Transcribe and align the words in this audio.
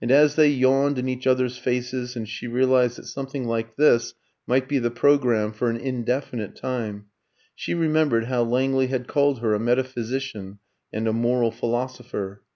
And 0.00 0.10
as 0.10 0.34
they 0.34 0.48
yawned 0.48 0.98
in 0.98 1.08
each 1.08 1.24
other's 1.24 1.56
faces, 1.56 2.16
and 2.16 2.28
she 2.28 2.48
realised 2.48 2.98
that 2.98 3.06
something 3.06 3.46
like 3.46 3.76
this 3.76 4.12
might 4.44 4.68
be 4.68 4.80
the 4.80 4.90
programme 4.90 5.52
for 5.52 5.70
an 5.70 5.76
indefinite 5.76 6.56
time, 6.56 7.04
she 7.54 7.72
remembered 7.72 8.24
how 8.24 8.42
Langley 8.42 8.88
had 8.88 9.06
called 9.06 9.38
her 9.38 9.54
a 9.54 9.60
metaphysician 9.60 10.58
and 10.92 11.06
a 11.06 11.12
moral 11.12 11.52
philosopher. 11.52 12.42